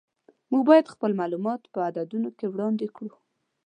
موږ 0.49 0.61
باید 0.69 0.91
خپل 0.93 1.11
معلومات 1.21 1.61
په 1.73 1.77
عددونو 1.87 2.29
کې 2.37 2.45
وړاندې 2.49 2.85
کړو. 2.95 3.11